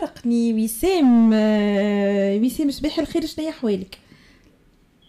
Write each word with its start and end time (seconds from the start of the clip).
خرقني 0.00 0.64
وسام 0.64 1.32
وسام 2.44 2.70
صباح 2.70 2.98
الخير 2.98 3.26
شنو 3.26 3.48
احوالك؟ 3.48 3.98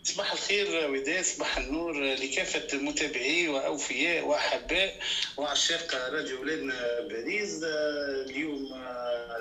صباح 0.04 0.32
الخير 0.34 0.92
وداد 0.92 1.23
صباح 1.23 1.58
النور 1.58 2.14
لكافة 2.14 2.78
متابعي 2.78 3.48
وأوفياء 3.48 4.25
وأحباء 4.25 5.00
وعشاق 5.38 5.96
راديو 6.14 6.41
ولادنا 6.41 6.73
باريس 7.10 7.60
اليوم 7.64 8.68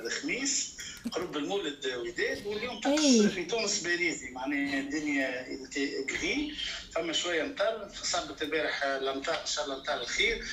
الخميس 0.05 0.79
قرب 1.13 1.37
المولد 1.37 1.87
وداد 1.87 2.47
واليوم 2.47 2.81
طقس 2.81 3.21
في 3.35 3.45
تونس 3.45 3.83
باريزي 3.83 4.31
معناها 4.31 4.81
الدنيا 4.81 5.47
كغي 6.11 6.53
فما 6.95 7.13
شوية 7.13 7.43
مطر 7.43 7.89
صبت 8.03 8.43
البارح 8.43 8.85
الامطار 8.85 9.35
إن 9.35 9.47
شاء 9.47 9.65
الله 9.65 9.77
امطار 9.77 10.01
الخير. 10.01 10.45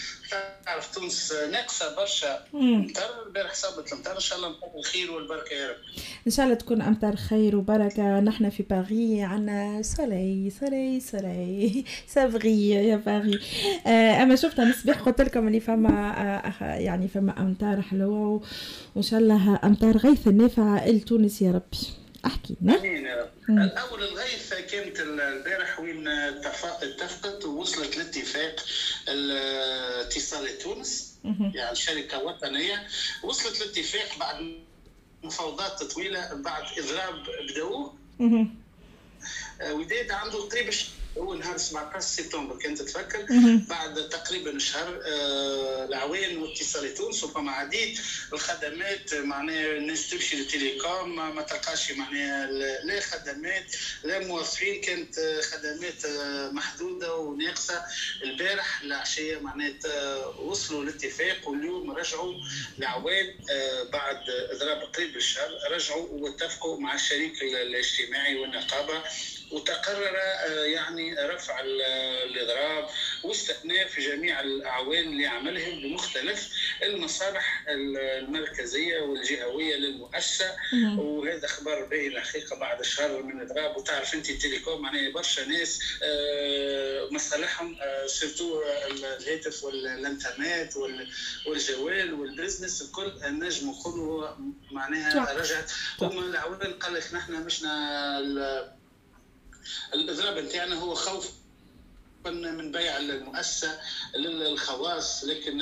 تعرف 0.66 0.96
تونس 0.96 1.34
ناقصة 1.52 1.96
برشا 1.96 2.44
مطر 2.54 3.28
البارح 3.28 3.54
صابت 3.54 3.94
المطر 3.94 4.16
إن 4.16 4.20
شاء 4.20 4.38
الله 4.38 4.48
امطار 4.48 4.72
الخير 4.80 5.12
والبركة 5.12 5.54
يا 5.54 5.68
رب. 5.70 5.76
إن 6.28 6.32
شاء 6.32 6.46
الله 6.46 6.58
تكون 6.58 6.82
أمطار 6.82 7.16
خير 7.16 7.56
وبركة. 7.56 8.20
نحن 8.20 8.50
في 8.50 8.64
باري 8.64 9.22
عندنا 9.22 9.82
سولي 9.82 10.50
سولي 10.60 11.00
سولي 11.00 11.84
سافغي 12.08 12.70
يا 12.70 12.96
باري 12.96 13.40
آه 13.88 14.24
أما 14.24 14.36
شفت 14.36 14.60
أنا 14.60 14.70
الصباح 14.70 15.02
قلت 15.02 15.22
لكم 15.22 15.48
اللي 15.48 15.60
فما 15.60 16.22
آه 16.62 16.76
يعني 16.76 17.08
فما 17.08 17.40
أمطار 17.40 17.82
حلوة 17.82 18.44
وإن 18.96 19.04
شاء 19.04 19.20
الله 19.20 19.60
أمطار 19.64 19.98
غيث 19.98 20.28
النافعه 20.28 20.88
لتونس 20.88 21.42
يا 21.42 21.52
ربي. 21.52 22.05
أحكي. 22.26 22.56
لنا 22.62 22.80
أمين. 22.80 23.06
يا 23.06 23.22
رب 23.50 23.58
الأول 23.58 24.04
الغيث 24.04 24.54
كانت 24.54 25.00
البارح 25.00 25.80
وين 25.80 26.08
اتفقت 26.08 27.46
ووصلت 27.46 27.98
لاتفاق 27.98 28.56
اتصالات 29.08 30.62
تونس 30.62 31.16
يعني 31.54 31.76
شركة 31.76 32.24
وطنية. 32.24 32.88
وصلت 33.24 33.60
لاتفاق 33.60 34.20
بعد 34.20 34.56
مفاوضات 35.24 35.84
طويلة 35.84 36.34
بعد 36.34 36.64
إضراب 36.80 37.24
بداوه 37.50 37.94
وداد 39.72 40.12
عنده 40.12 40.40
قريب 40.40 40.70
هو 41.18 41.34
نهار 41.34 41.58
17 41.58 42.00
سبتمبر 42.08 42.58
كانت 42.58 42.82
تتفكر 42.82 43.26
بعد 43.70 44.10
تقريبا 44.10 44.60
شهر 44.60 45.02
آه 45.06 45.86
العوين 45.86 46.38
واتصال 46.38 46.94
تونس 46.94 47.24
وفما 47.24 47.52
عديد 47.52 48.00
الخدمات 48.34 49.14
معناها 49.14 49.78
الناس 49.78 50.10
تمشي 50.10 50.36
للتليكوم 50.38 51.16
ما 51.36 51.42
تلقاش 51.42 51.92
معناها 51.92 52.52
لا 52.84 53.00
خدمات 53.00 53.76
لا 54.04 54.20
موظفين 54.20 54.82
كانت 54.82 55.20
خدمات 55.52 56.06
محدودة 56.54 57.16
وناقصة. 57.16 57.84
البارح 58.24 58.82
العشيه 58.82 59.38
معناتها 59.40 60.26
وصلوا 60.26 60.84
لاتفاق 60.86 61.48
واليوم 61.50 61.92
رجعوا 61.92 62.34
العوين 62.80 63.38
آه 63.52 63.84
بعد 63.84 64.30
اضراب 64.30 64.82
قريب 64.94 65.16
الشهر 65.16 65.50
رجعوا 65.72 66.08
واتفقوا 66.12 66.80
مع 66.80 66.96
الشريك 66.96 67.42
الاجتماعي 67.42 68.36
والنقابة. 68.40 69.04
وتقرر 69.52 70.16
يعني 70.66 71.14
رفع 71.14 71.60
الإضراب 71.60 72.90
واستئناف 73.24 74.00
جميع 74.00 74.40
الأعوان 74.40 75.08
اللي 75.08 75.28
بمختلف 75.84 76.50
المصالح 76.84 77.66
المركزية 77.70 79.00
والجهوية 79.00 79.76
للمؤسسة. 79.76 80.56
وهذا 80.98 81.48
خبر 81.48 81.86
باهي 81.86 82.08
الحقيقة 82.08 82.56
بعد 82.56 82.82
شهر 82.82 83.24
من 83.24 83.42
الاضراب 83.42 83.78
وتعرف 83.78 84.14
أنت 84.14 84.30
ال 84.30 84.36
télécom 84.36 84.82
معناها 84.82 85.10
برشا 85.10 85.42
ناس 85.42 85.80
مصالحهم 87.12 87.78
surtout 88.08 88.62
الهاتف 88.92 89.64
والإنترنت 89.64 90.74
والجوال 91.48 92.14
وال 92.14 92.27
business 92.27 92.82
الكل 92.82 93.14
النجم 93.26 93.74
كله 93.84 94.38
معناها 94.72 95.34
رجعت. 95.34 95.72
هما 96.02 96.26
العوان 96.26 96.74
قال 96.74 96.94
لك 96.94 97.14
نحن 97.14 97.34
مشنا 97.34 98.76
الاضراب 99.94 100.38
نتاعنا 100.38 100.76
هو 100.76 100.94
خوف 100.94 101.32
من 102.26 102.72
بيع 102.72 102.98
المؤسسة 102.98 103.80
للخواص 104.16 105.24
لكن 105.24 105.62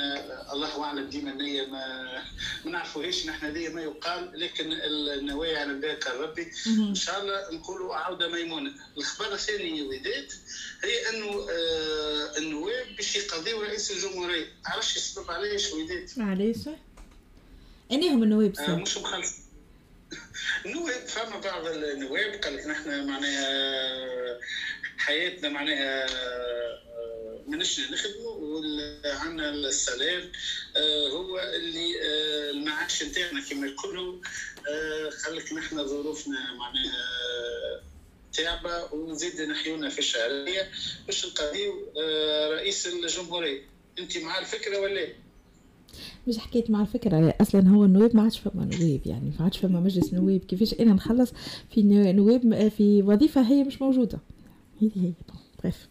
الله 0.52 0.84
أعلم 0.84 1.08
ديما 1.08 1.30
النيه 1.30 1.66
ما 1.66 2.22
ما 2.64 2.70
نعرفوهاش 2.70 3.26
نحن 3.26 3.52
دي 3.52 3.68
ما 3.68 3.82
يقال 3.82 4.30
لكن 4.40 4.72
النوايا 4.72 5.58
على 5.58 5.74
بالك 5.74 6.06
ربي 6.06 6.52
إن 6.66 6.94
شاء 6.94 7.22
الله 7.22 7.58
نقولوا 7.58 7.94
عودة 7.96 8.28
ميمونة. 8.28 8.72
الخبر 8.98 9.34
الثاني 9.34 9.82
وداد 9.82 10.32
هي 10.84 11.08
إنه 11.10 11.46
آه 11.50 12.38
النواب 12.38 12.96
باش 12.96 13.16
يقضيوا 13.16 13.64
رئيس 13.64 13.90
الجمهورية. 13.90 14.46
عرفش 14.66 14.96
السبب 14.96 15.30
علاش 15.30 15.72
وداد 15.72 16.10
علاش؟ 16.18 16.56
إنهم 17.92 18.22
النواب 18.22 18.58
آه 18.58 18.76
مش 18.76 18.96
مخلص 18.98 19.32
النواب 20.66 21.06
فما 21.06 21.38
بعض 21.40 21.66
النواب 21.66 22.34
قال 22.34 22.56
لك 22.56 22.66
نحن 22.66 23.06
معناها 23.06 24.40
حياتنا 24.98 25.48
معناها 25.48 26.06
ماناش 27.46 27.80
نخدموا 27.80 28.32
وعندنا 28.32 29.50
السلام 29.50 30.32
هو 31.10 31.38
اللي 31.38 32.00
المعاش 32.50 33.02
نتاعنا 33.02 33.40
كما 33.50 33.66
يقولوا 33.66 34.20
قال 35.24 35.36
لك 35.36 35.52
نحن 35.52 35.86
ظروفنا 35.86 36.54
معناها 36.54 37.04
تعبة 38.32 38.94
ونزيد 38.94 39.40
نحيونا 39.40 39.88
في 39.90 39.98
الشهرية 39.98 40.70
باش 41.06 41.26
نقضيو 41.26 41.92
رئيس 42.52 42.86
الجمهورية. 42.86 43.62
أنت 43.98 44.18
مع 44.18 44.38
الفكرة 44.38 44.78
ولا 44.78 45.08
مش 46.28 46.38
حكيت 46.38 46.70
مع 46.70 46.80
الفكرة 46.80 47.34
أصلا 47.40 47.68
هو 47.68 47.84
النواب 47.84 48.16
ما 48.16 48.22
عادش 48.22 48.38
فما 48.38 48.64
نواب 48.64 49.00
يعني 49.06 49.32
ما 49.38 49.44
عادش 49.44 49.58
فما 49.58 49.80
مجلس 49.80 50.14
نواب. 50.14 50.40
كيفاش 50.40 50.74
أنا 50.80 50.92
نخلص 50.92 51.32
في 51.70 51.82
نواب 52.12 52.68
في 52.68 53.02
وظيفة 53.02 53.40
هي 53.42 53.64
مش 53.64 53.82
موجودة. 53.82 54.18
هذه 54.82 54.90
هي 54.96 55.12
بريف 55.62 55.88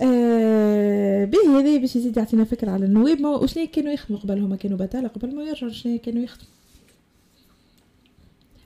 آه 0.00 1.24
به 1.24 1.58
هذا 1.58 1.76
باش 1.76 1.96
يزيد 1.96 2.16
يعطينا 2.16 2.44
فكرة 2.44 2.70
على 2.70 2.84
النواب. 2.84 3.24
وشنو 3.24 3.66
كانوا 3.66 3.92
يخدموا 3.92 4.20
قبل؟ 4.20 4.38
هما 4.38 4.56
كانوا 4.56 4.78
بتالة 4.78 5.08
قبل 5.08 5.34
ما 5.36 5.42
يرجعوا 5.42 5.72
شنو 5.72 5.98
كانوا 5.98 6.22
يخدموا؟ 6.22 6.52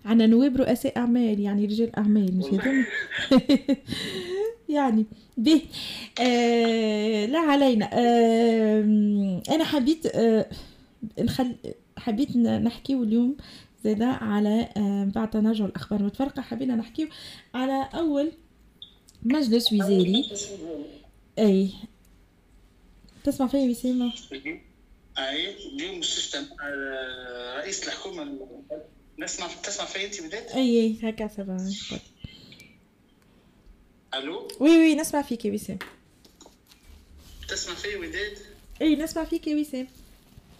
عندنا 0.05 0.27
نواب 0.27 0.57
رؤساء 0.57 0.97
أعمال 0.97 1.41
يعني 1.41 1.65
رجال 1.67 1.97
أعمال 1.97 2.39
مش 2.39 2.45
هذول 2.45 2.85
يعني 4.69 5.07
به. 5.37 5.63
آه 6.21 7.27
لا 7.27 7.39
علينا. 7.39 7.91
آه 7.93 9.43
أنا 9.49 9.65
حبيت 9.65 10.07
آه 10.07 10.51
نخل 11.19 11.57
حبيت 11.99 12.37
نحكيو 12.37 13.03
اليوم 13.03 13.37
زادا 13.85 14.07
على 14.07 14.69
آه 14.77 15.11
بعد 15.15 15.31
تناجع 15.31 15.65
الأخبار. 15.65 16.01
المتفرقه 16.01 16.43
حبينا 16.43 16.77
نحكيو 16.77 17.09
على 17.55 17.89
أول 17.95 18.33
مجلس 19.23 19.73
وزاري. 19.73 20.31
أي. 21.39 21.71
تسمع 23.25 23.47
فيا 23.47 23.71
وسيمة؟ 23.71 24.13
أي. 25.19 25.55
اليوم 25.75 26.01
تجتمع 26.01 26.57
رئيس 27.57 27.89
الحكومة 27.89 28.39
نسمع 29.19 29.47
تسمع 29.63 29.85
فيا 29.87 30.07
أنت 30.07 30.23
بدات؟ 30.23 30.51
أي 30.51 30.97
هكا 31.03 31.29
c'est 31.29 31.46
bon 31.46 31.57
ألو 34.19 34.49
oui 34.61 34.79
oui 34.79 34.95
نسمع 34.95 35.23
فيك 35.23 35.45
يا 35.45 35.53
وسام 35.53 35.79
تسمع 37.49 37.75
في 37.75 37.97
وداد 37.97 38.39
اي 38.83 38.97
نسمع 38.97 39.25
فيك 39.25 39.47
يا 39.47 39.57
وسام 39.57 39.89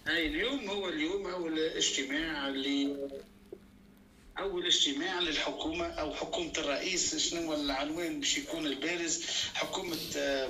اي 0.07 0.27
اليوم 0.27 0.69
هو 0.69 0.89
اليوم 0.89 1.27
اول 1.27 1.59
اجتماع 1.59 2.47
اللي 2.47 2.95
اول 4.39 4.65
اجتماع 4.65 5.19
للحكومه 5.19 5.85
أو 5.85 6.13
حكومه 6.13 6.51
الرئيس 6.57 7.15
شنو 7.15 7.53
العنوان 7.53 8.19
باش 8.19 8.37
يكون 8.37 8.67
البارز 8.67 9.25
حكومه 9.53 9.97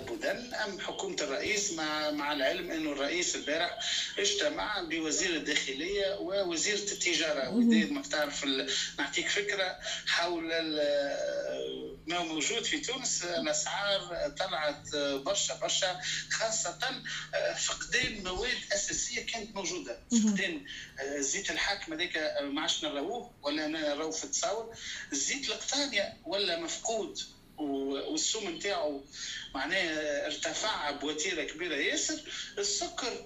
بودن 0.07 0.53
ام 0.53 0.79
حكومه 0.79 1.15
الرئيس 1.21 1.73
مع 1.73 2.11
مع 2.11 2.33
العلم 2.33 2.71
انه 2.71 2.91
الرئيس 2.91 3.35
البارح 3.35 3.79
اجتمع 4.19 4.81
بوزير 4.81 5.35
الداخليه 5.35 6.19
ووزيره 6.19 6.91
التجاره 6.91 7.49
وداد 7.49 7.91
ما 7.91 8.01
تعرف 8.01 8.45
نعطيك 8.99 9.27
فكره 9.27 9.77
حول 10.07 10.51
ما 12.07 12.23
موجود 12.23 12.63
في 12.63 12.79
تونس 12.79 13.23
الاسعار 13.23 14.33
طلعت 14.39 14.95
برشا 14.95 15.55
برشا 15.55 15.99
خاصة 16.31 17.01
فقدان 17.57 18.23
مواد 18.23 18.57
أساسية 18.73 19.25
كانت 19.25 19.55
موجودة. 19.55 19.99
فقدان 20.11 20.65
زيت 21.17 21.51
الحاكم 21.51 21.93
هذاك 21.93 22.37
ما 22.41 22.61
عادش 22.61 22.83
نراوه 22.83 23.33
ولا 23.41 23.67
نراو 23.67 24.11
في 24.11 24.23
التصاور. 24.23 24.75
الزيت 25.11 25.49
القطانيا 25.49 26.17
ولا 26.25 26.59
مفقود 26.59 27.19
والسوم 27.57 28.49
نتاعو 28.49 29.03
معناه 29.55 29.89
ارتفع 30.25 30.91
بوتيرة 30.91 31.43
كبيرة 31.43 31.75
ياسر. 31.75 32.21
السكر 32.57 33.25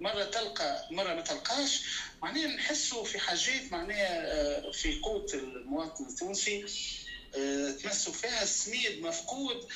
مرة 0.00 0.24
تلقى 0.24 0.88
مرة 0.90 1.14
ما 1.14 1.20
تلقاش. 1.20 1.82
معناها 2.22 2.46
نحسوا 2.46 3.04
في 3.04 3.18
حاجات 3.18 3.72
معناها 3.72 4.72
في 4.72 5.00
قوت 5.00 5.34
المواطن 5.34 6.06
التونسي. 6.06 6.66
تمسوا 7.82 8.12
فيها 8.12 8.42
السميد 8.42 9.02
مفقود. 9.02 9.68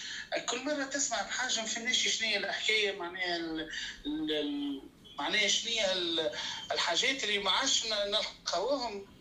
كل 0.49 0.65
مرة 0.65 0.85
تسمع 0.85 1.23
بحاجة 1.23 1.61
ما 1.61 1.67
فهمناش 1.67 2.09
شنو 2.09 2.29
هي 2.29 2.37
الحكاية 2.37 2.93
معناها 2.93 3.67
معناها 5.19 5.49
شنو 5.49 5.73
الحاجات 6.73 7.25
اللي 7.25 7.39
ما 7.39 7.51
عادش 7.51 7.87
نلقاوهم. 7.87 9.14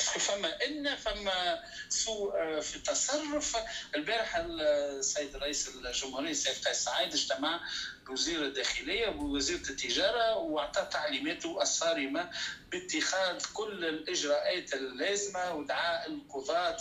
فما 0.00 0.64
إن 0.66 0.96
فما 0.96 1.62
سوء 1.88 2.36
آه، 2.36 2.60
في 2.60 2.76
التصرف. 2.76 3.56
البارح 3.94 4.36
السيد 4.36 5.36
رئيس 5.36 5.68
الجمهورية 5.68 6.30
السيد 6.30 6.66
قيس 6.68 6.76
سعيد 6.84 7.12
اجتمع 7.12 7.60
بوزير 8.06 8.44
الداخلية 8.44 9.08
ووزير 9.08 9.56
التجارة 9.56 10.34
وأعطى 10.36 10.88
تعليماته 10.92 11.62
الصارمة 11.62 12.30
باتخاذ 12.72 13.44
كل 13.52 13.84
الإجراءات 13.84 14.74
اللازمة 14.74 15.52
ودعاء 15.52 16.06
القضاة 16.06 16.76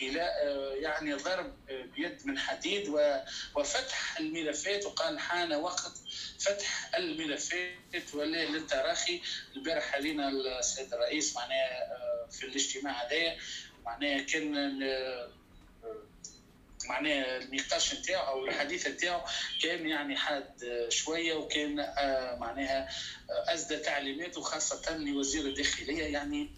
إلى 0.00 0.22
آه، 0.22 0.74
يعني 0.74 1.12
ضرب 1.12 1.54
بيد 1.96 2.26
من 2.26 2.38
حديد 2.38 2.88
وفتح 3.54 4.18
الملفات. 4.20 4.86
وقال 4.86 5.18
حان 5.18 5.52
وقت 5.52 5.92
فتح 6.38 6.94
الملفات 6.94 8.04
للتراخي. 8.14 9.20
البارح 9.56 9.94
علينا 9.94 10.28
السيد 10.28 10.94
الرئيس 10.94 11.36
معناها 11.36 11.92
آه، 11.92 12.28
في 12.30 12.46
الاجتماع 12.46 13.02
هذا 13.02 13.36
معناها 13.84 14.22
كان 14.22 14.82
آه، 14.82 15.28
معناها 16.88 17.36
النقاش 17.36 17.94
نتاعو 17.94 18.26
أو 18.26 18.44
الحديث 18.46 18.86
نتاعو 18.86 19.20
كان 19.62 19.88
يعني 19.88 20.16
حاد 20.16 20.86
شوية. 20.88 21.34
وكان 21.34 21.76
معناها 22.40 22.88
اسدى 23.30 23.76
تعليمات 23.76 24.38
وخاصة 24.38 24.96
لوزير 24.96 25.46
الداخلية 25.46 26.04
يعني 26.04 26.50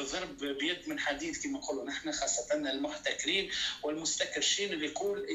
ضرب 0.00 0.38
بيد 0.38 0.88
من 0.88 0.98
حديد 1.00 1.36
كما 1.36 1.58
نقولوا 1.58 1.84
نحن 1.84 2.12
خاصة 2.12 2.54
المحتكرين 2.54 3.50
والمستكرشين 3.82 4.72
اللي 4.72 4.86
يقول 4.86 5.26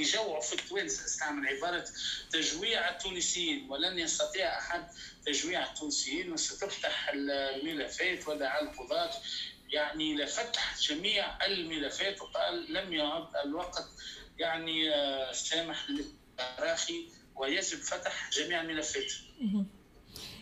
يجوعوا 0.00 0.40
في 0.40 0.52
التوانسة. 0.52 1.04
استعمل 1.04 1.48
عبارة 1.48 1.84
تجويع 2.32 2.88
التونسيين. 2.88 3.70
ولن 3.70 3.98
يستطيع 3.98 4.58
أحد 4.58 4.88
تجويع 5.26 5.70
التونسيين. 5.70 6.32
وستفتح 6.32 7.08
الملفات 7.14 8.28
ودعا 8.28 8.60
القضاة. 8.62 9.10
يعني 9.68 10.14
لفتح 10.14 10.78
جميع 10.80 11.46
الملفات. 11.46 12.20
وقال 12.22 12.72
لم 12.72 12.92
يعد 12.92 13.36
الوقت. 13.44 13.88
يعني 14.38 14.94
آه، 14.94 15.32
سامح 15.32 15.86
للتراخي. 15.90 17.08
ويجب 17.36 17.78
فتح 17.78 18.30
جميع 18.30 18.60
الملفات. 18.60 19.12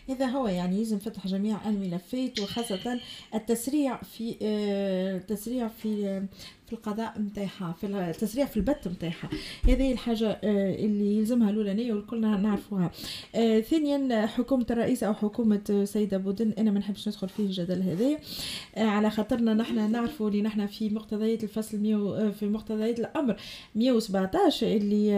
هذا 0.09 0.25
هو 0.25 0.47
يعني 0.47 0.79
يلزم 0.79 0.99
فتح 0.99 1.27
جميع 1.27 1.69
الملفات 1.69 2.39
وخاصة 2.39 2.99
التسريع 3.35 4.01
في 4.01 4.35
آه، 4.41 5.17
التسريع 5.17 5.67
في 5.67 6.21
في 6.69 6.75
القضاء 6.75 7.19
نتاعها 7.19 7.75
في 7.81 7.87
التسريع 7.87 8.45
في 8.45 8.57
البت 8.57 8.87
نتاعها 8.87 9.29
هذه 9.67 9.91
الحاجة 9.91 10.29
آه، 10.29 10.75
اللي 10.75 11.17
يلزمها 11.17 11.49
الأولانية 11.49 11.93
والكلنا 11.93 12.37
نعرفوها. 12.37 12.91
آه، 13.35 13.59
ثانيا 13.59 14.25
حكومة 14.25 14.65
الرئيس 14.71 15.03
أو 15.03 15.13
حكومة 15.13 15.83
سيدة 15.85 16.17
بودن 16.17 16.53
أنا 16.57 16.71
ما 16.71 16.79
نحبش 16.79 17.07
ندخل 17.07 17.29
فيه 17.29 17.43
الجدل 17.43 18.17
آه، 18.75 18.83
على 18.83 19.09
خاطرنا 19.09 19.53
نحن 19.53 19.91
نعرفوا 19.91 20.29
اللي 20.29 20.41
نحن 20.41 20.67
في 20.67 20.89
مقتضيات 20.89 21.43
الفصل 21.43 21.77
ميو 21.77 22.31
في 22.31 22.45
مقتضيات 22.45 22.99
الأمر 22.99 23.35
117 23.75 24.67
اللي 24.67 25.09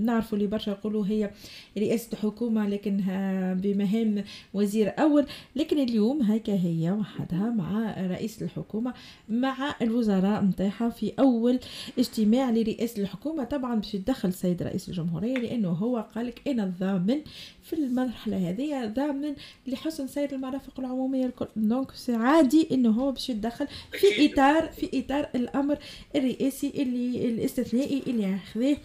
نعرفوا 0.00 0.38
اللي 0.38 0.48
برشا 0.48 0.70
يقولوا 0.70 1.06
هي 1.06 1.30
رئاسة 1.78 2.16
حكومة 2.16 2.68
لكنها 2.68 3.54
بمهام 3.82 4.24
وزير 4.54 4.92
أول 4.98 5.26
لكن 5.56 5.78
اليوم 5.78 6.22
هكا 6.22 6.52
هي 6.54 6.90
وحدها 6.90 7.50
مع 7.50 7.94
رئيس 8.06 8.42
الحكومة 8.42 8.94
مع 9.28 9.74
الوزراء 9.82 10.42
نتاعها 10.44 10.90
في 10.90 11.12
أول 11.18 11.58
اجتماع 11.98 12.50
لرئاسه 12.50 13.02
الحكومة. 13.02 13.44
طبعا 13.44 13.74
باش 13.74 13.94
يتدخل 13.94 14.28
السيد 14.28 14.62
رئيس 14.62 14.88
الجمهورية 14.88 15.34
لأنه 15.38 15.68
هو 15.68 16.06
قال 16.14 16.26
لك 16.26 16.48
أنا 16.48 16.64
الضامن 16.64 17.20
في 17.62 17.72
المرحلة 17.72 18.50
هذه 18.50 18.86
ضامن 18.86 19.34
لحسن 19.66 20.06
سير 20.06 20.32
المرافق 20.32 20.80
العمومية 20.80 21.26
الكل. 21.26 21.46
دونك 21.56 21.92
عادي 22.08 22.68
إنه 22.72 22.90
هو 22.90 23.12
باش 23.12 23.30
يتدخل 23.30 23.66
في 23.90 24.32
إطار 24.32 24.68
في 24.68 24.88
إطار 24.98 25.28
الأمر 25.34 25.78
الرئاسي 26.16 26.72
اللي 26.76 27.28
الاستثنائي 27.28 28.02
اللي 28.06 28.34
أخذه 28.34 28.76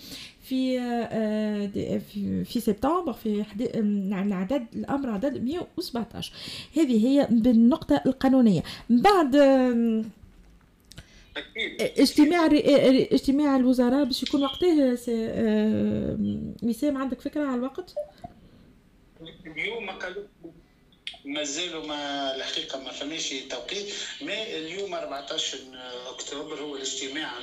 في 0.50 0.80
آه، 0.82 1.68
في 2.12 2.44
في 2.44 2.60
سبتمبر 2.60 3.14
في 3.14 3.46
العدد 3.60 4.66
الأمر 4.76 5.10
عدد 5.10 5.44
117 5.44 6.34
هذه 6.78 7.08
هي 7.08 7.28
بالنقطة 7.32 8.02
القانونية. 8.06 8.64
بعد 8.90 9.36
اجتماع 11.80 12.46
اجتماع 13.12 13.56
الوزراء 13.56 14.04
باش 14.04 14.24
يكون 14.24 14.44
وقته 14.44 14.92
وسام 16.64 16.98
عندك 16.98 17.22
فكرة 17.22 17.46
على 17.46 17.56
الوقت؟ 17.56 17.96
اليوم 19.46 19.90
قالوا 19.90 20.24
مازالوا 21.28 21.86
ما 21.88 22.36
الحقيقة 22.36 22.80
ما 22.80 22.92
فماش 22.92 23.30
توقيت. 23.30 23.94
ما 24.22 24.44
اليوم 24.44 24.94
14 24.94 25.58
أكتوبر 26.08 26.62
هو 26.62 26.76
الاجتماع 26.76 27.38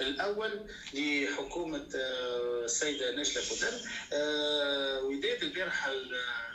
الأول 0.00 0.66
لحكومة 0.94 1.88
آه، 1.94 2.64
السيدة 2.64 3.16
نجلة 3.16 3.42
بودر 3.50 3.72
آه، 4.12 5.00
وداد 5.00 5.42
البارحة 5.42 5.92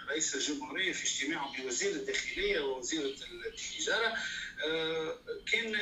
رئيس 0.10 0.36
الجمهورية 0.36 0.94
في 0.94 1.04
اجتماعه 1.04 1.62
بوزير 1.62 1.92
الداخلية 1.92 2.60
ووزيره 2.60 3.13
التجارة. 3.48 4.13
آه، 4.68 5.18
كان 5.51 5.75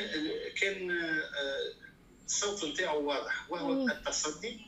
كان 0.60 0.90
الصوت 2.26 2.64
نتاعو 2.64 3.08
واضح. 3.08 3.50
وهو 3.50 3.88
التصدي 3.88 4.60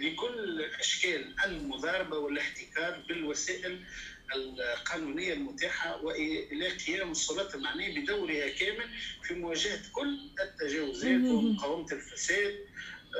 لكل 0.00 0.62
أشكال 0.80 1.34
المضاربة 1.44 2.18
والاحتكار 2.18 3.04
بالوسائل 3.08 3.84
القانونية 4.34 5.32
المتاحة 5.32 6.04
والى 6.04 6.68
قيام 6.68 7.10
السلطه 7.10 7.56
المعنية 7.56 8.00
بدورها 8.00 8.48
كامل 8.48 8.88
في 9.22 9.34
مواجهة 9.34 9.80
كل 9.92 10.18
التجاوزات 10.40 11.20
ومقاومة 11.20 11.92
الفساد. 11.92 12.54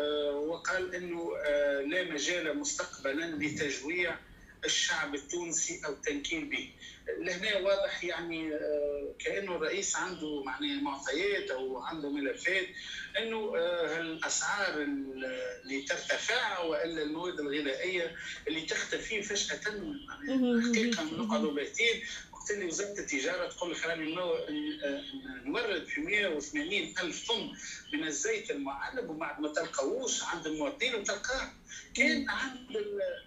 آه، 0.00 0.30
وقال 0.30 0.94
إنه 0.94 1.32
آه، 1.46 1.80
لا 1.80 2.12
مجال 2.12 2.58
مستقبلا 2.58 3.24
لتجويع 3.36 4.18
الشعب 4.66 5.14
التونسي 5.14 5.80
أو 5.86 5.92
التنكيل 5.92 6.44
به. 6.44 6.70
لهنا 7.18 7.58
واضح 7.58 8.04
يعني 8.04 8.54
آه، 8.54 9.14
كأنه 9.18 9.56
الرئيس 9.56 9.96
عنده 9.96 10.42
معناه 10.42 10.80
معطيات 10.82 11.50
أو 11.50 11.78
عنده 11.78 12.10
ملفات 12.10 12.66
إنه 13.18 13.52
الاسعار 14.00 14.82
اللي 14.82 15.82
ترتفع 15.82 16.60
وإلا 16.60 17.02
المواد 17.02 17.40
الغذائية 17.40 18.16
اللي 18.48 18.60
تختفي 18.60 19.22
فجأة 19.22 19.60
حقيقه 20.68 21.04
نقعدوا 21.04 21.52
باهتين 21.52 22.02
اللي 22.50 22.64
وزارة 22.64 22.98
التجارة 22.98 23.48
تقول 23.48 23.72
لك 23.72 23.86
راني 23.86 24.14
نورد 25.44 25.84
في 25.84 26.00
180 26.00 26.94
ألف 27.02 27.28
طن 27.28 27.52
من 27.92 28.04
الزيت 28.06 28.50
المعلب 28.50 29.10
وبعد 29.10 29.40
ما 29.40 29.52
تلقاوش 29.52 30.22
عند 30.22 30.46
المواطنين 30.46 30.94
وتلقاه. 30.94 31.52
كان 31.94 32.28
عند 32.30 32.76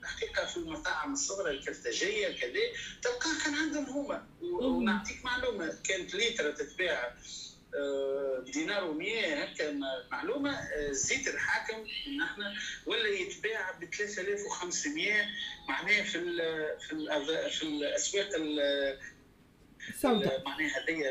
الحقيقة 0.01 0.45
في 0.45 0.57
المطاعم 0.57 1.13
الصغرى 1.13 1.51
الكرتاجيه 1.51 2.27
كذا 2.27 2.59
تلقاه 3.01 3.43
كان 3.45 3.53
عندهم 3.53 3.85
هما. 3.85 4.27
ونعطيك 4.41 5.25
معلومة 5.25 5.77
كانت 5.83 6.15
ليتر 6.15 6.51
تتباع 6.51 7.15
بدينار 8.39 8.93
و100 8.93 9.25
هكا 9.27 9.71
معلومة 10.11 10.59
الزيت 10.89 11.27
آه، 11.27 11.33
الحاكم 11.33 11.85
إن 12.07 12.21
إحنا 12.21 12.53
ولا 12.85 13.07
يتباع 13.07 13.71
ب 13.71 13.85
3500 13.85 15.13
معناها 15.69 16.03
في 16.03 16.17
ال 16.17 16.37
في 16.79 16.93
ال 16.93 17.51
في 17.51 17.63
الأسواق 17.63 18.27
السوداء. 19.89 20.43
معناها 20.45 20.83
هذه 20.83 21.09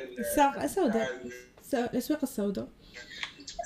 السوداء. 0.64 1.26
الأسواق 1.74 2.18
السوداء. 2.22 2.68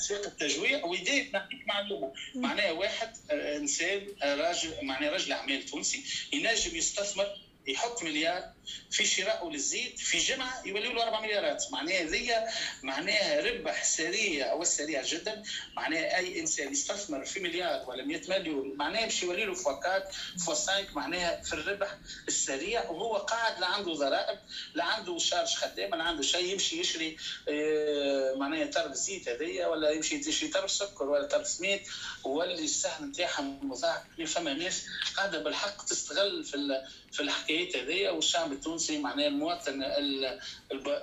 أسواق 0.01 0.27
التجويع 0.27 0.85
وديت 0.85 1.33
نعطيك 1.33 1.67
معلومة. 1.67 2.13
معناها 2.35 2.71
واحد 2.73 3.17
آه، 3.31 3.57
إنسان 3.57 4.07
آه، 4.23 4.35
راجل 4.35 4.85
معناها 4.85 5.11
رجل 5.11 5.33
اعمال 5.33 5.67
تونسي 5.67 6.29
ينجم 6.33 6.77
يستثمر 6.77 7.27
يحط 7.67 8.03
مليار 8.03 8.53
في 8.91 9.07
شراء 9.07 9.51
للزيت 9.51 9.99
في 9.99 10.19
جمعه 10.19 10.63
يولي 10.67 10.93
له 10.93 11.03
4 11.03 11.21
مليارات. 11.21 11.65
معناها 11.73 12.03
هذه 12.03 12.49
معناها 12.83 13.41
ربح 13.41 13.85
سريع 13.85 14.51
أو 14.51 14.65
سريع 14.65 15.03
جدا 15.03 15.43
معناها 15.77 16.17
أي 16.17 16.41
إنسان 16.41 16.73
يستثمر 16.73 17.25
في 17.25 17.41
مليار 17.41 17.85
ولا 17.89 18.05
100 18.05 18.21
مليون 18.29 18.77
معناها 18.77 19.05
باش 19.05 19.23
يولي 19.23 19.45
له 19.45 19.55
فوكات 19.55 20.15
فوا 20.47 20.55
5 20.55 20.87
معناها 20.95 21.43
في 21.43 21.53
الربح 21.53 21.97
السريع 22.29 22.91
وهو 22.91 23.17
قاعد 23.17 23.61
لا 23.61 23.67
عنده 23.67 23.93
ضرائب 23.93 24.39
لا 24.75 24.85
عنده 24.85 25.19
شارج 25.19 25.55
خدام 25.55 25.95
لا 25.95 26.05
عنده 26.05 26.23
شيء 26.23 26.53
يمشي 26.53 26.81
يشري 26.81 27.17
آه، 27.49 28.35
معناها 28.35 28.67
ترب 28.67 28.93
الزيت 28.93 29.29
هذيا 29.29 29.67
ولا 29.67 29.91
يمشي 29.91 30.15
يشري 30.15 30.49
ترب 30.49 30.69
سكر 30.69 31.05
ولا 31.05 31.27
ترب 31.27 31.45
سميت 31.45 31.89
واللي 32.25 32.65
السهم 32.65 33.09
نتاعها 33.09 33.41
مضاعف 33.41 34.03
فما 34.27 34.55
ناس 34.55 34.85
قاعدة 35.17 35.39
بالحق 35.39 35.85
تستغل 35.85 36.45
في 36.45 36.83
في 37.13 37.21
الحكايات 37.21 37.77
هذيا 37.77 38.11
والشعب 38.11 38.52
التونسي 38.53 38.99
معناه 38.99 39.27
المواطن 39.27 39.83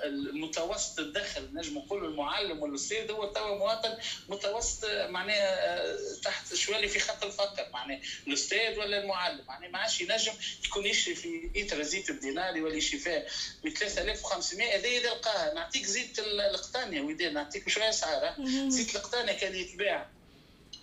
المتوسط 0.03 0.99
الدخل 0.99 1.49
نجم 1.53 1.77
نقول 1.77 2.05
المعلم 2.05 2.59
والاستاذ 2.61 3.11
هو 3.11 3.25
توا 3.25 3.57
مواطن 3.57 3.97
متوسط 4.29 4.85
معناه 4.85 5.97
تحت 6.23 6.49
باش 6.49 6.69
يولي 6.69 6.87
في 6.87 6.99
خط 6.99 7.23
الفقر 7.23 7.69
معناها 7.73 8.01
الأستاذ 8.27 8.79
ولا 8.79 9.03
المعلم 9.03 9.45
معناها 9.47 9.69
ما 9.69 9.77
عادش 9.79 10.01
ينجم 10.01 10.33
يكون 10.65 10.85
يشري 10.85 11.15
في 11.15 11.49
لتر 11.55 11.81
زيت 11.83 12.09
يولي 12.23 12.77
يشري 12.77 12.99
فيها 12.99 13.25
ب 13.63 13.69
3500 13.69 14.75
هذا 14.75 14.87
يلقاها. 14.87 15.53
نعطيك 15.53 15.85
زيت 15.85 16.19
القطانية 16.19 17.01
ودي 17.01 17.29
نعطيك 17.29 17.69
شوية 17.69 17.89
اسعار 17.89 18.35
زيت 18.67 18.95
القطانية 18.95 19.33
كان 19.33 19.55
يتباع. 19.55 20.09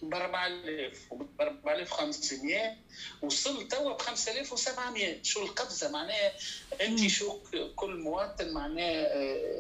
ب 0.03 0.15
4000 0.15 1.13
وب 1.13 1.29
4500 1.41 2.77
وصل 3.23 3.69
توا 3.69 3.93
ب 3.93 4.03
5700 4.03 5.23
شو 5.23 5.43
القفزه 5.43 5.91
معناها 5.91 6.33
أنت 6.81 7.07
شو 7.07 7.39
كل 7.77 7.97
مواطن 7.97 8.53
معناه 8.53 9.07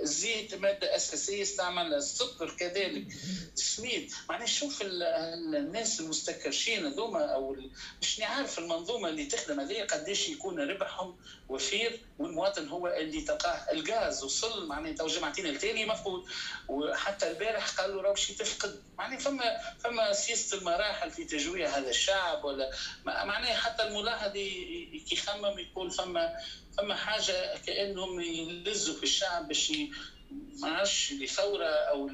الزيت 0.03 0.55
آه، 0.55 0.59
مادة 0.59 0.97
أساسية 0.97 1.43
استعمل 1.43 1.95
السكر 1.95 2.51
كذلك. 2.51 3.07
السميد 3.55 4.13
معناه 4.29 4.47
شوف 4.47 4.83
الناس 4.83 6.01
المستكرشين 6.01 6.87
هذوما 6.87 7.25
أو 7.25 7.57
مش 8.03 8.21
عارف 8.21 8.59
المنظومة 8.59 9.09
اللي 9.09 9.27
تخدم 9.27 9.61
هذه 9.61 9.83
قديش 9.85 10.29
يكون 10.29 10.61
ربحهم 10.61 11.17
وفير 11.49 12.01
والمواطن 12.19 12.69
هو 12.69 12.89
اللي 12.89 13.21
تلقاه 13.21 13.73
الغاز. 13.73 14.25
وصل 14.25 14.67
معناه 14.67 14.93
تو 14.93 15.07
جمعتين 15.07 15.47
الثاني 15.47 15.87
مفقود. 15.87 16.25
وحتى 16.69 17.31
البارح 17.31 17.71
قالوا 17.71 18.03
راهو 18.03 18.15
شي 18.15 18.35
تفقد 18.35 18.83
معناه 18.99 19.19
فما 19.19 19.59
فما 19.79 20.13
سياسه 20.27 20.59
المراحل 20.59 21.11
في 21.11 21.25
تجويع 21.25 21.79
هذا 21.79 21.91
الشعب 21.91 22.45
ولا 22.45 22.71
معناه 23.05 23.55
حتى 23.55 23.83
الملاحظ 23.83 24.33
يخمم 25.13 25.59
يقول 25.59 25.91
فما 25.91 26.37
فما 26.79 26.95
حاجة 26.95 27.59
كأنهم 27.67 28.21
يلزوا 28.21 28.97
في 28.97 29.03
الشعب 29.03 29.49
باش 29.49 29.73
ما 30.61 30.69
عادش 30.69 31.13
لثوره 31.13 31.65
أو 31.65 32.09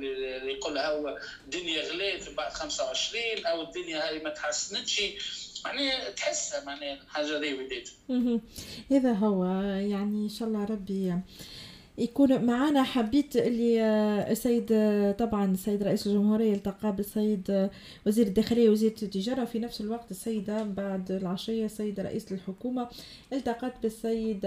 يقول 0.44 0.78
هو 0.78 1.18
الدنيا 1.44 1.82
غليت 1.82 2.30
بعد 2.30 2.52
25 2.52 3.46
أو 3.46 3.62
الدنيا 3.62 4.08
هاي 4.08 4.18
ما 4.18 4.30
تحسنتش. 4.30 5.02
معناها 5.64 6.10
تحسها 6.10 6.64
معناها 6.64 7.02
الحاجة 7.02 7.38
ذي 7.38 7.54
وديت. 7.54 7.90
هذا 8.90 9.12
هو 9.12 9.44
يعني 9.64 10.24
إن 10.24 10.28
شاء 10.28 10.48
الله 10.48 10.64
ربي 10.64 11.14
يكون 11.98 12.44
معنا 12.44 12.82
حبيت 12.82 13.36
اللي 13.36 13.82
السيد 14.32 14.66
طبعا 15.18 15.52
السيد 15.52 15.82
رئيس 15.82 16.06
الجمهورية 16.06 16.54
التقى 16.54 16.96
بالسيد 16.96 17.70
وزير 18.06 18.26
الداخلية 18.26 18.70
وزيرة 18.70 18.94
التجارة 19.02 19.42
وفي 19.42 19.58
نفس 19.58 19.80
الوقت 19.80 20.10
السيدة 20.10 20.62
بعد 20.62 21.10
العشية 21.12 21.64
السيد 21.64 22.00
رئيس 22.00 22.32
الحكومة 22.32 22.88
التقت 23.32 23.82
بالسيد 23.82 24.40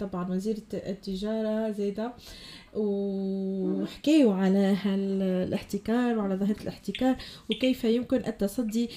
طبعا 0.00 0.30
وزيرة 0.30 0.62
التجارة 0.74 1.70
زيدة. 1.70 2.12
وحكيوا 2.74 4.34
على 4.34 4.76
الاحتكار 4.86 6.18
وعلى 6.18 6.34
ظاهرة 6.34 6.62
الاحتكار 6.62 7.16
وكيف 7.50 7.84
يمكن 7.84 8.16
التصدي 8.16 8.88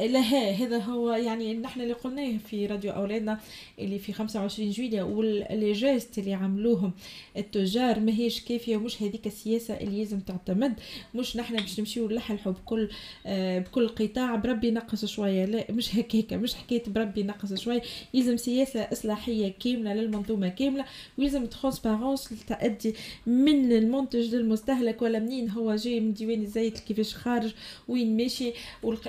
لها. 0.00 0.50
هذا 0.50 0.78
هو 0.78 1.12
يعني 1.12 1.54
نحن 1.54 1.80
اللي 1.80 1.92
قلناه 1.92 2.38
في 2.38 2.66
راديو 2.66 2.92
أولادنا 2.92 3.40
اللي 3.78 3.98
في 3.98 4.12
25 4.12 4.70
جويلية 4.70 5.02
واللي 5.02 5.72
جاست 5.72 6.18
اللي 6.18 6.34
عملوهم 6.34 6.92
التجار. 7.36 8.00
ما 8.00 8.12
هيش 8.12 8.44
كافية 8.44 8.76
ومش 8.76 9.02
هذيك 9.02 9.26
السياسة 9.26 9.74
اللي 9.74 9.98
لازم 9.98 10.20
تعتمد. 10.20 10.74
مش 11.14 11.36
نحن 11.36 11.56
باش 11.56 11.80
نمشيو 11.80 12.08
نلحلحوا 12.08 12.52
بكل 12.52 12.88
آه 13.26 13.58
بكل 13.58 13.88
قطاع 13.88 14.36
بربي 14.36 14.70
نقص 14.70 15.04
شوية. 15.04 15.44
لا 15.44 15.66
مش 15.70 15.96
هكاك 15.96 16.32
مش 16.32 16.54
حكاية 16.54 16.82
بربي 16.86 17.22
نقص 17.22 17.54
شوية. 17.54 17.82
يلزم 18.14 18.36
سياسة 18.36 18.80
إصلاحية 18.80 19.54
كاملة 19.64 19.94
للمنظومة 19.94 20.48
كاملة 20.48 20.84
ويلزم 21.18 21.46
ترانسبارونس 21.46 22.28
تأدي 22.46 22.94
من 23.26 23.72
المنتج 23.72 24.34
للمستهلك 24.34 25.02
ولا 25.02 25.18
منين 25.18 25.50
هو 25.50 25.76
جاي 25.76 26.00
من 26.00 26.12
ديوان 26.12 26.42
الزيت 26.42 26.78
كيفاش 26.80 27.14
خارج 27.14 27.54
وين 27.88 28.16
ماشي 28.16 28.52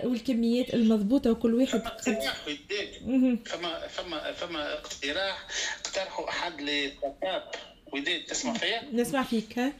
والكميات 0.04 0.74
المضبوطة 0.74 1.32
وكل 1.32 1.54
واحد 1.54 1.82
فما 3.46 3.88
فما 3.88 4.32
فما 4.32 4.74
اقتراح 4.74 5.48
اقترحوا 5.86 6.30
أحد 6.30 6.62
وداد 7.94 8.30
تسمع 8.30 8.54
فيا؟ 8.54 8.82
نسمع 8.94 9.24
فيك 9.24 9.60
ها؟ 9.60 9.74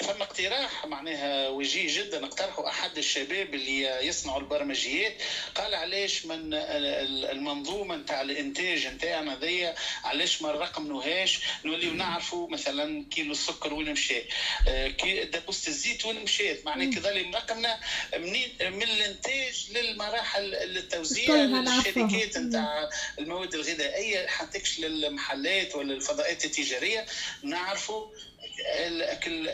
فما 0.00 0.22
اقتراح 0.22 0.86
معناها 0.86 1.48
وجيه 1.48 1.98
جدا 1.98 2.24
اقترحه 2.24 2.68
أحد 2.68 2.98
الشباب 2.98 3.54
اللي 3.54 4.06
يصنعوا 4.06 4.40
البرمجيات. 4.40 5.22
قال 5.54 5.74
علاش 5.74 6.26
من 6.26 6.54
المنظومة 6.54 7.96
نتاع 7.96 8.22
الإنتاج 8.22 8.86
نتاعنا 8.86 9.38
ذي 9.38 9.74
علاش 10.04 10.42
ما 10.42 10.50
نرقمنوهاش 10.50 11.40
نوليو 11.64 11.92
نعرفوا 11.92 12.48
مثلا 12.48 13.04
كيلو 13.10 13.32
السكر 13.32 13.74
وين 13.74 13.92
مشى. 13.92 14.22
آه، 14.68 14.88
كي 14.88 15.24
دبوزة 15.24 15.68
الزيت 15.68 16.04
وين 16.04 16.22
مشات. 16.22 16.66
معناها 16.66 16.90
كذلك 16.90 17.34
رقمنا 17.34 17.80
منين 18.16 18.52
من 18.60 18.82
الإنتاج 18.82 19.66
للمراحل 19.70 20.54
التوزيع 20.54 21.34
للشركات 21.34 22.38
نتاع 22.38 22.90
المواد 23.18 23.54
الغذائية. 23.54 24.26
حتى 24.26 24.62
للمحلات 24.78 25.74
ولا 25.74 25.94
الفضاءات 25.94 26.44
التجارية. 26.44 27.06
نعرفوا 27.42 28.06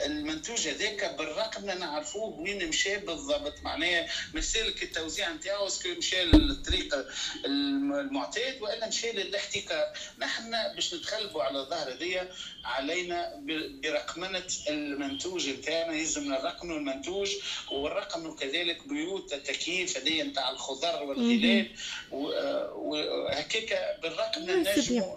المنتوج 0.07 0.69
هذاك 0.69 1.15
بالرقم 1.19 1.67
نعرفوه 1.67 2.41
وين 2.41 2.69
مشى 2.69 2.97
بالضبط. 2.97 3.55
معناها 3.63 4.09
مسالك 4.35 4.83
التوزيع 4.83 5.33
نتاعو 5.33 5.67
اسكو 5.67 5.89
مشى 5.99 6.25
للطريقه 6.25 7.07
المعتاد 7.45 8.63
وإلا 8.63 8.89
مشى 8.89 9.13
للاحتكار 9.13 9.85
نحن 10.19 10.51
باش 10.75 10.95
نتغلبوا 10.95 11.43
على 11.43 11.61
الظاهره 11.61 11.95
دي 11.95 12.21
علينا 12.65 13.43
برقمنة 13.83 14.47
المنتوج 14.69 15.49
نتاعنا 15.49 15.93
يلزمنا 15.93 16.39
الرقم 16.41 16.71
المنتوج 16.71 17.31
والرقم 17.73 18.37
كذلك 18.37 18.89
بيوت 18.89 19.33
التكييف 19.33 19.97
هذه 19.99 20.23
نتاع 20.23 20.51
الخضر 20.51 21.03
والغلال 21.03 21.69
وهكاك 22.13 23.99
بالرقم 24.03 24.43
نجموا 24.51 25.17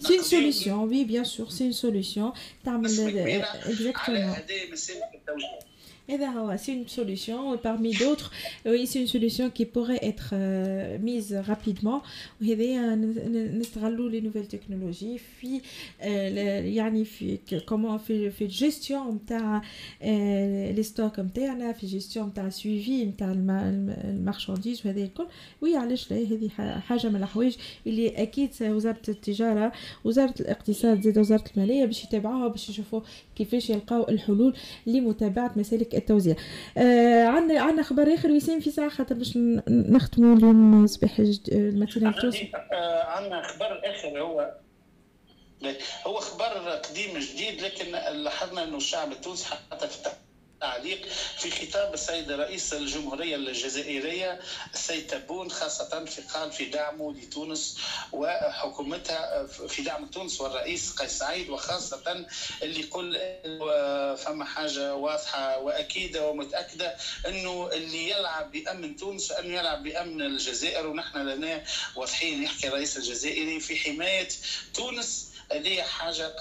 c'est 0.00 0.22
solution 0.22 0.78
oui 0.88 1.04
bien 1.04 1.24
sûr 1.24 1.50
c'est 1.50 1.72
solution 1.72 2.32
تعمل 2.64 2.90
الكبيره 3.08 3.46
على 3.96 4.18
هذه 4.18 4.72
مسيره 4.72 5.10
التوجيه 5.14 5.73
c'est 6.08 6.72
une 6.72 6.88
solution. 6.88 7.56
Parmi 7.58 7.92
d'autres, 7.92 8.30
oui, 8.66 8.86
c'est 8.86 9.00
une 9.00 9.06
solution 9.06 9.50
qui 9.50 9.64
pourrait 9.64 10.00
être 10.02 10.30
euh, 10.32 10.98
mise 10.98 11.34
rapidement. 11.34 12.02
نستغلوا 12.40 14.10
les 14.10 14.20
nouvelles 14.20 14.48
technologies 14.48 15.20
في 15.40 15.60
يعني 16.74 17.04
في 17.04 17.38
comment 17.70 17.96
في 17.96 18.30
في 18.30 18.48
gestion 18.48 19.14
نتاع 19.14 19.62
les 20.70 20.82
stocks 20.82 21.20
نتاعنا 21.20 21.72
في 21.72 22.00
gestion 22.00 22.18
نتاع 22.18 22.50
suivi 22.50 23.06
نتاع 23.06 23.32
ال 23.32 23.44
marchandises 23.44 24.86
وهذا 24.86 25.02
الكل 25.02 25.26
oui 25.62 25.76
علاش 25.76 26.10
لا 26.10 26.16
هذه 26.16 26.48
حاجة 26.80 27.08
من 27.08 27.16
الحوايج 27.16 27.56
اللي 27.86 28.08
أكيد 28.08 28.50
وزاره 28.62 29.02
التجاره 29.08 29.72
وزاره 30.04 30.34
الاقتصاد 30.40 31.00
زاد 31.00 31.18
وزاره 31.18 31.44
الماليه 31.56 31.84
باش 31.84 32.04
يتابعوها 32.04 32.48
باش 32.48 32.68
يشوفوا 32.68 33.00
كيفاش 33.36 33.70
يلقاو 33.70 34.08
الحلول 34.08 34.56
لمتابعة 34.86 35.52
مسالك 35.56 35.94
التوزيع. 35.94 36.36
آه 36.78 37.24
عندنا 37.24 37.60
عندنا 37.60 37.82
خبر 37.82 38.14
آخر 38.14 38.30
وسام 38.30 38.60
في 38.60 38.70
ساعة 38.70 38.88
خاطر 38.88 39.14
باش 39.14 39.38
نختموا 39.68 40.36
اليوم 40.36 40.86
صباح 40.86 41.20
ال 41.52 41.59
matinale 41.59 42.14
التونسي 42.16 42.52
آه 42.72 43.02
عندنا 43.04 43.42
خبر 43.42 43.80
آخر 43.84 44.20
هو 44.20 44.54
هو 46.06 46.14
خبر 46.14 46.44
قديم 46.70 47.18
جديد 47.18 47.60
لكن 47.60 47.92
لاحظنا 48.22 48.64
إنه 48.64 48.76
الشعب 48.76 49.12
التونسي 49.12 49.46
حتى 49.46 49.88
في 49.88 49.98
تعليق 50.60 51.06
في 51.38 51.50
خطاب 51.50 51.94
السيد 51.94 52.32
رئيس 52.32 52.72
الجمهورية 52.74 53.36
الجزائرية 53.36 54.40
السيد 54.74 55.06
تبون 55.06 55.50
خاصة 55.50 56.04
في 56.04 56.20
قال 56.20 56.52
في 56.52 56.64
دعمه 56.64 57.12
لتونس 57.12 57.78
وحكومتها 58.12 59.46
في 59.46 59.82
دعم 59.82 60.06
تونس 60.06 60.40
والرئيس 60.40 60.92
قيس 60.92 61.18
سعيد 61.18 61.48
وخاصة 61.50 62.26
اللي 62.62 62.80
يقول 62.80 63.14
فما 64.16 64.44
حاجة 64.44 64.94
واضحة 64.94 65.58
وأكيدة 65.58 66.26
ومتأكدة 66.28 66.96
أنه 67.28 67.68
اللي 67.72 68.10
يلعب 68.10 68.50
بأمن 68.50 68.96
تونس 68.96 69.32
أنه 69.32 69.54
يلعب 69.58 69.82
بأمن 69.82 70.22
الجزائر 70.22 70.86
ونحن 70.86 71.18
لنا 71.18 71.62
واضحين 71.96 72.42
يحكي 72.42 72.68
الرئيس 72.68 72.96
الجزائري 72.96 73.60
في 73.60 73.76
حماية 73.76 74.28
تونس 74.74 75.33
هذه 75.52 75.82
حاجة 75.82 76.32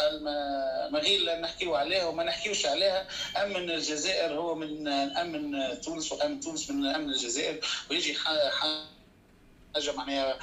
ما 0.91 0.99
غير 0.99 1.39
نحكيو 1.39 1.75
عليها 1.75 2.05
وما 2.05 2.23
نحكيوش 2.23 2.65
عليها. 2.65 3.07
أمن 3.37 3.71
الجزائر 3.71 4.33
هو 4.33 4.55
من 4.55 4.87
أمن 4.87 5.81
تونس 5.81 6.11
وأمن 6.11 6.39
تونس 6.39 6.69
من 6.69 6.85
أمن 6.85 7.09
الجزائر. 7.09 7.59
ويجي 7.91 8.13
حاجة 8.13 8.49
حاجة 9.73 9.91
معناها 9.91 10.39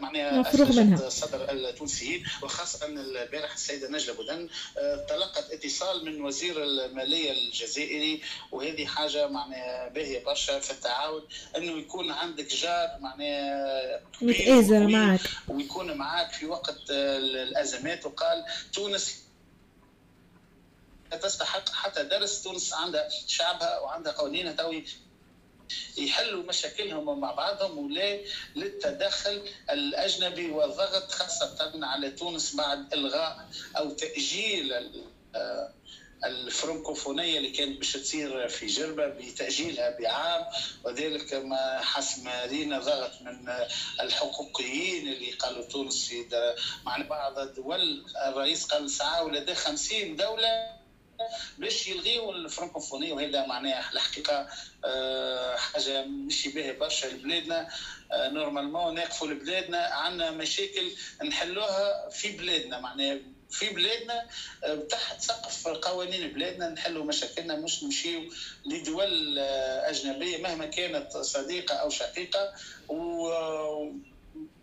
معناها 0.00 0.42
منها. 0.72 1.06
الصدر 1.06 1.50
التونسيين 1.50 2.26
وخاصة 2.42 2.86
البارح 2.86 3.52
السيدة 3.52 3.88
نجلة 3.88 4.14
بودن 4.14 4.48
آه، 4.78 5.06
تلقت 5.08 5.50
اتصال 5.50 6.04
من 6.04 6.20
وزير 6.20 6.62
المالية 6.64 7.32
الجزائري 7.32 8.22
وهذه 8.52 8.86
حاجة 8.86 9.26
معناها 9.28 9.88
باهية 9.88 10.24
برشا 10.24 10.60
في 10.60 10.70
التعاون 10.70 11.22
إنه 11.56 11.78
يكون 11.78 12.10
عندك 12.10 12.46
جار 12.54 12.98
معناها 13.00 14.00
متآزر 14.22 14.86
معك 14.86 15.20
ويكون 15.48 15.96
معك 15.96 16.32
في 16.32 16.46
وقت 16.46 16.90
الأزمات. 16.90 18.06
وقال 18.06 18.44
تونس 18.72 19.22
تستحق 21.22 21.68
حتى 21.68 22.02
درس 22.02 22.42
تونس 22.42 22.72
عندها 22.72 23.08
شعبها 23.26 23.78
وعندها 23.80 24.12
قوانينها 24.12 24.52
توي 24.52 24.84
يحلوا 25.96 26.42
مشاكلهم 26.42 27.20
مع 27.20 27.32
بعضهم 27.32 27.78
ولا 27.78 28.20
للتدخل 28.56 29.48
الأجنبي 29.70 30.50
والضغط 30.50 31.10
خاصة 31.10 31.70
على 31.86 32.10
تونس 32.10 32.54
بعد 32.54 32.92
الغاء 32.92 33.48
أو 33.76 33.90
تأجيل 33.90 34.74
الفرنكوفونية 36.24 37.38
اللي 37.38 37.50
كانت 37.50 37.78
باش 37.78 37.92
تصير 37.92 38.48
في 38.48 38.66
جربة 38.66 39.06
بتأجيلها 39.06 39.98
بعام. 39.98 40.44
وذلك 40.84 41.34
ما 41.34 41.80
حسب 41.82 42.24
ما 42.24 42.46
لينا 42.46 42.78
ضغط 42.78 43.22
من 43.22 43.48
الحقوقيين 44.00 45.12
اللي 45.12 45.30
قالوا 45.30 45.62
تونس 45.62 46.08
في 46.08 46.54
مع 46.84 46.96
بعض 46.96 47.38
الدول. 47.38 48.04
الرئيس 48.26 48.64
قال 48.64 48.90
ساعة 48.90 49.24
ولا 49.24 49.54
50 49.54 50.16
دولة 50.16 50.77
باش 51.58 51.86
يلغيوا 51.88 52.32
الفرنكوفونية؟ 52.32 53.12
وهذا 53.12 53.46
معناها 53.46 53.92
الحقيقة 53.92 54.48
آه، 54.84 55.56
حاجة 55.56 56.04
مش 56.04 56.48
باهية 56.48 56.72
برشا. 56.78 57.06
لبلادنا 57.06 57.68
آه، 58.12 58.28
نورمالمون 58.28 58.94
ناقفوا 58.94 59.28
لبلادنا 59.28 59.78
عندنا 59.78 60.30
مشاكل 60.30 60.90
نحلوها 61.24 62.08
في 62.08 62.30
بلادنا. 62.36 62.80
معناها 62.80 63.18
في 63.50 63.70
بلادنا 63.70 64.26
آه، 64.64 64.74
تحت 64.74 65.20
سقف 65.20 65.68
قوانين 65.68 66.32
بلادنا 66.32 66.68
نحلوا 66.68 67.04
مشاكلنا 67.04 67.56
مش 67.56 67.82
نمشيو 67.84 68.20
لدول 68.66 69.38
أجنبية 69.38 70.38
مهما 70.38 70.66
كانت 70.66 71.16
صديقة 71.16 71.74
أو 71.74 71.90
شقيقة. 71.90 72.52
و 72.88 73.28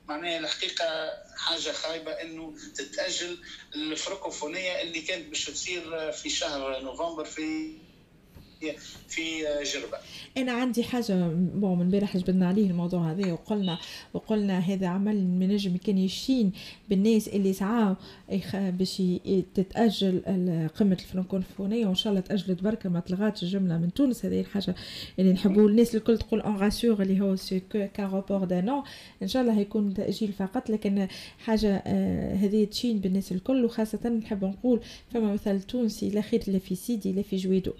معناها 0.07 0.39
الحقيقة 0.39 1.09
حاجة 1.37 1.71
خايبة 1.71 2.11
إنه 2.11 2.55
تتأجل 2.75 3.37
الفرنكوفونيه 3.75 4.81
اللي 4.81 5.01
كانت 5.01 5.27
باش 5.27 5.45
تصير 5.45 6.11
في 6.11 6.29
شهر 6.29 6.81
نوفمبر 6.81 7.25
في 7.25 7.77
في 9.07 9.41
جربة. 9.73 9.97
أنا 10.37 10.51
عندي 10.51 10.83
حاجة 10.83 11.27
بون 11.33 11.75
من 11.77 11.81
امبارح 11.81 12.17
جبدنا 12.17 12.47
عليه 12.47 12.69
الموضوع 12.69 13.11
هذا 13.11 13.33
وقلنا 13.33 13.77
وقلنا 14.13 14.59
هذا 14.59 14.87
عمل 14.87 15.15
من 15.27 15.47
نجم 15.47 15.77
كان 15.77 15.97
يشين 15.97 16.51
بالناس 16.89 17.27
اللي 17.27 17.53
سعاو 17.53 17.95
باش 18.51 19.01
تتأجل 19.55 20.21
قمة 20.79 20.97
الفرنكوفونية 21.01 21.85
وإن 21.85 21.95
شاء 21.95 22.11
الله 22.11 22.21
تأجلت 22.21 22.63
بركة 22.63 22.89
ما 22.89 22.99
تلغاتش 22.99 23.43
الجمله 23.43 23.77
من 23.77 23.93
تونس. 23.93 24.25
هذه 24.25 24.39
الحاجة 24.39 24.75
اللي 25.19 25.33
نحبوا 25.33 25.69
الناس 25.69 25.95
الكل 25.95 26.17
تقول 26.17 26.41
on 26.41 26.57
rassure 26.57 27.01
اللي 27.01 27.21
هو 27.21 27.35
c'est 27.35 27.61
qu'un 27.69 28.09
report 28.09 28.43
dans 28.43 28.83
إن 29.21 29.27
شاء 29.27 29.41
الله 29.41 29.57
هيكون 29.57 29.93
تأجيل 29.93 30.33
فقط 30.33 30.69
لكن 30.69 31.07
حاجة 31.39 31.83
آه، 31.85 32.35
هذه 32.35 32.65
تشين 32.65 32.99
بالناس 32.99 33.31
الكل 33.31 33.65
وخاصة 33.65 34.09
نحب 34.09 34.45
نقول 34.45 34.79
فما 35.13 35.33
مثل 35.33 35.61
تونسي 35.61 36.09
لا 36.09 36.21
خير 36.21 36.43
لا 36.47 36.59
في 36.59 36.75
سيدي 36.75 37.11
لا 37.11 37.21
في 37.21 37.35
جويدو. 37.35 37.71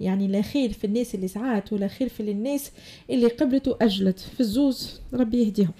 يعني 0.00 0.27
لا 0.28 0.42
خير 0.42 0.72
في 0.72 0.84
الناس 0.84 1.14
اللي 1.14 1.28
سعات 1.28 1.72
ولا 1.72 1.88
خير 1.88 2.08
في 2.08 2.20
الناس 2.20 2.70
اللي 3.10 3.26
قبلت 3.26 3.68
وأجلت. 3.68 4.18
في 4.18 4.40
الزوز 4.40 5.00
ربي 5.14 5.42
يهديهم. 5.42 5.72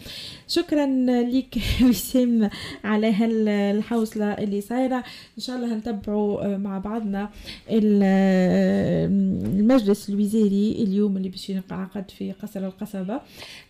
شكرا 0.48 0.86
لك 1.22 1.58
وسام 1.88 2.50
على 2.84 3.06
هالحوصلة 3.12 4.32
اللي 4.32 4.60
صايرة. 4.60 4.96
إن 5.38 5.42
شاء 5.42 5.56
الله 5.56 5.74
هنتبعوا 5.74 6.54
آه، 6.54 6.56
مع 6.56 6.78
بعضنا 6.78 7.30
آه، 7.70 9.06
المجلس 9.06 10.08
الوزاري 10.08 10.72
اليوم 10.72 11.16
اللي 11.16 11.28
باش 11.28 11.50
ينعقد 11.50 12.10
في 12.10 12.32
قصر 12.32 12.66
القصبة 12.66 13.20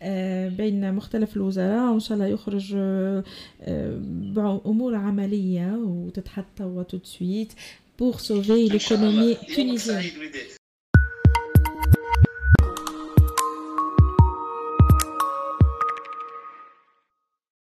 آه، 0.03 0.49
بين 0.49 0.95
مختلف 0.95 1.37
الوزراء. 1.37 1.93
وإن 1.93 2.01
شاء 2.01 2.15
الله 2.15 2.27
يخرج 2.27 2.77
بامور 4.35 4.95
عملية 4.95 5.77
وتتحط 5.77 6.61
وتو 6.61 6.99
سويت 7.05 7.53
pour 7.99 8.21
sauver 8.21 8.69
l'économie 8.69 9.37
tunisienne. 9.55 10.58